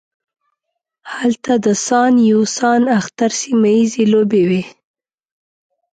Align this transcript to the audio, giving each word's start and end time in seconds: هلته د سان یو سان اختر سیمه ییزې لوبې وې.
هلته 1.15 1.53
د 1.65 1.67
سان 1.85 2.13
یو 2.31 2.41
سان 2.57 2.81
اختر 2.99 3.31
سیمه 3.41 3.69
ییزې 3.77 4.03
لوبې 4.13 4.43
وې. 4.49 4.63